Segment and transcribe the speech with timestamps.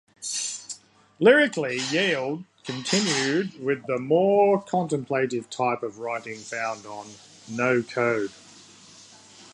[1.19, 7.07] Lyrically, "Yield" continued with the more contemplative type of writing found on
[7.47, 8.31] "No Code".